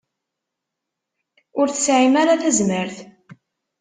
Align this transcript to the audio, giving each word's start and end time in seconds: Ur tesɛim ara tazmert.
Ur 1.59 1.67
tesɛim 1.69 2.15
ara 2.21 2.41
tazmert. 2.41 2.97